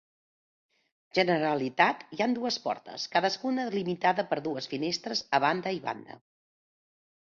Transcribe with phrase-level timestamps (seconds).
[1.17, 6.23] Generalitat, hi han dues portes, cadascuna limitada per dues finestres a banda i banda.